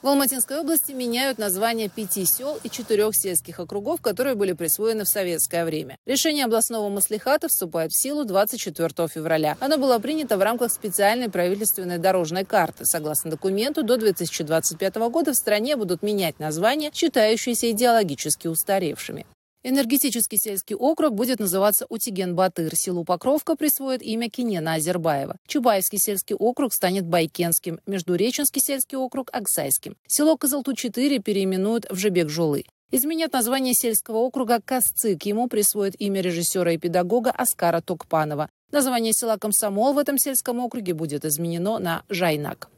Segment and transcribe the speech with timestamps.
[0.00, 5.08] В Алматинской области меняют названия пяти сел и четырех сельских округов, которые были присвоены в
[5.08, 5.96] советское время.
[6.06, 9.56] Решение областного маслихата вступает в силу 24 февраля.
[9.58, 12.84] Оно было принято в рамках специальной правительственной дорожной карты.
[12.84, 19.26] Согласно документу, до 2025 года в стране будут менять названия, считающиеся идеологически устаревшими.
[19.64, 22.76] Энергетический сельский округ будет называться Утиген-Батыр.
[22.76, 25.36] Селу Покровка присвоит имя Кинена Азербаева.
[25.48, 27.80] Чубаевский сельский округ станет Байкенским.
[27.84, 29.96] Междуреченский сельский округ– Аксайским.
[30.06, 32.66] Село Козалту-4 переименуют в Жебек-Жулы.
[32.92, 35.24] Изменят название сельского округа Касцик.
[35.24, 38.48] Ему присвоят имя режиссера и педагога Аскара Токпанова.
[38.70, 42.68] Название села Комсомол в этом сельском округе будет изменено на Жайнак.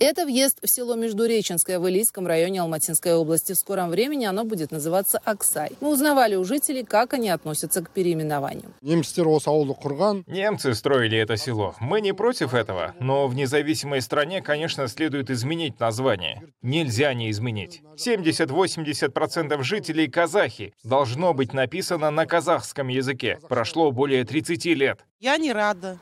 [0.00, 3.52] Это въезд в село Междуреченское в Илийском районе Алматинской области.
[3.52, 5.70] В скором времени оно будет называться Аксай.
[5.80, 8.72] Мы узнавали у жителей, как они относятся к переименованию.
[8.82, 11.76] Немцы строили это село.
[11.78, 16.42] Мы не против этого, но в независимой стране, конечно, следует изменить название.
[16.62, 17.82] Нельзя не изменить.
[17.96, 20.74] 70-80% жителей казахи.
[20.82, 23.38] Должно быть написано на казахском языке.
[23.48, 25.04] Прошло более 30 лет.
[25.20, 25.98] Я не рада,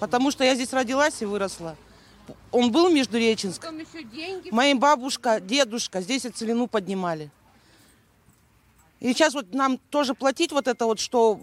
[0.00, 1.76] потому что я здесь родилась и выросла.
[2.52, 3.64] Он был Междуреченск.
[4.50, 7.30] Моя бабушка, дедушка здесь и целину поднимали.
[9.00, 11.40] И сейчас вот нам тоже платить вот это вот, что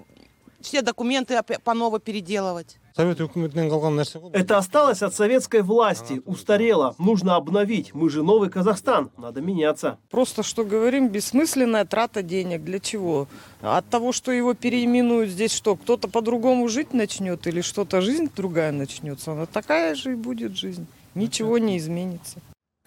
[0.64, 2.80] все документы по ново переделывать.
[2.95, 7.94] Это осталось от советской власти, устарело, нужно обновить.
[7.95, 9.97] Мы же новый Казахстан, надо меняться.
[10.11, 12.64] Просто, что говорим, бессмысленная трата денег.
[12.64, 13.28] Для чего?
[13.61, 18.72] От того, что его переименуют здесь, что кто-то по-другому жить начнет или что-то жизнь другая
[18.72, 19.31] начнется.
[19.31, 20.86] Она такая же и будет жизнь.
[21.16, 22.41] Ничего не изменится.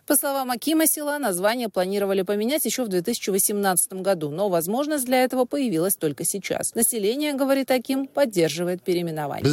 [0.07, 5.47] По словам Акима села, название планировали поменять еще в 2018 году, но возможность для этого
[5.47, 6.75] появилась только сейчас.
[6.77, 9.45] Население, говорит Аким, поддерживает переименование.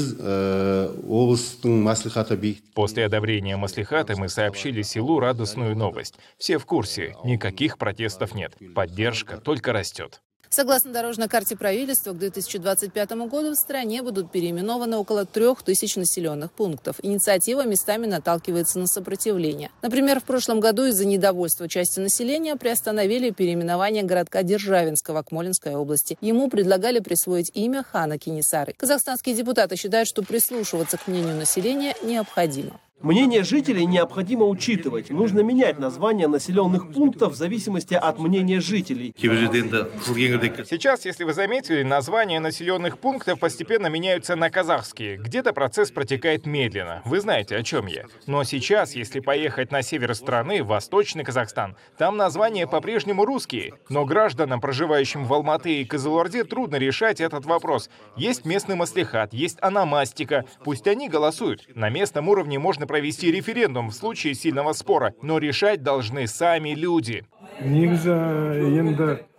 [2.74, 6.16] После одобрения маслихата мы сообщили селу радостную новость.
[6.38, 8.54] Все в курсе, никаких протестов нет.
[8.76, 10.22] Поддержка только растет.
[10.54, 16.52] Согласно дорожной карте правительства, к 2025 году в стране будут переименованы около трех тысяч населенных
[16.52, 16.98] пунктов.
[17.02, 19.72] Инициатива местами наталкивается на сопротивление.
[19.82, 26.20] Например, в прошлом году из-за недовольства части населения приостановили переименование городка Державинского Акмолинской области.
[26.22, 28.76] Ему предлагали присвоить имя хана Кинисары.
[28.78, 32.80] Казахстанские депутаты считают, что прислушиваться к мнению населения необходимо.
[33.04, 35.10] Мнение жителей необходимо учитывать.
[35.10, 39.14] Нужно менять название населенных пунктов в зависимости от мнения жителей.
[39.20, 45.18] Сейчас, если вы заметили, названия населенных пунктов постепенно меняются на казахские.
[45.18, 47.02] Где-то процесс протекает медленно.
[47.04, 48.06] Вы знаете, о чем я.
[48.26, 53.74] Но сейчас, если поехать на север страны, восточный Казахстан, там названия по-прежнему русские.
[53.90, 57.90] Но гражданам, проживающим в Алматы и Казалорде, трудно решать этот вопрос.
[58.16, 60.46] Есть местный маслихат, есть аномастика.
[60.64, 61.68] Пусть они голосуют.
[61.76, 67.26] На местном уровне можно провести референдум в случае сильного спора, но решать должны сами люди.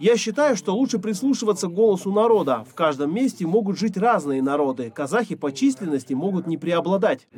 [0.01, 2.65] Я считаю, что лучше прислушиваться к голосу народа.
[2.69, 4.91] В каждом месте могут жить разные народы.
[4.93, 7.29] Казахи по численности могут не преобладать.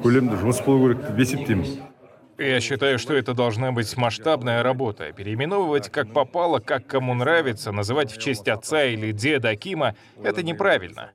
[2.39, 5.13] Я считаю, что это должна быть масштабная работа.
[5.13, 11.13] Переименовывать как попало, как кому нравится, называть в честь отца или деда Акима— это неправильно.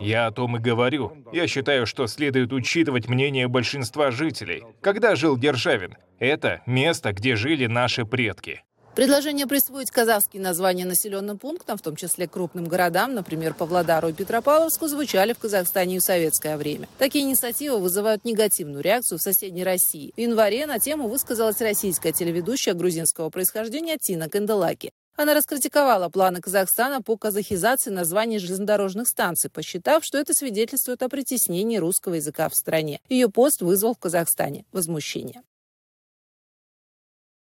[0.00, 1.12] Я о том и говорю.
[1.32, 4.64] Я считаю, что следует учитывать мнение большинства жителей.
[4.80, 5.96] Когда жил Державин?
[6.18, 8.62] Это место, где жили наши предки.
[8.96, 14.88] Предложение присвоить казахские названия населенным пунктам, в том числе крупным городам, например, Павлодару и Петропавловску,
[14.88, 16.88] звучали в Казахстане и в советское время.
[16.96, 20.14] Такие инициативы вызывают негативную реакцию в соседней России.
[20.16, 24.90] В январе на тему высказалась российская телеведущая грузинского происхождения Тина Канделаки.
[25.14, 31.76] Она раскритиковала планы Казахстана по казахизации названий железнодорожных станций, посчитав, что это свидетельствует о притеснении
[31.76, 33.00] русского языка в стране.
[33.10, 35.42] Ее пост вызвал в Казахстане возмущение.